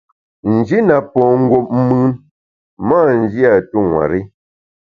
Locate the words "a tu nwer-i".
3.53-4.21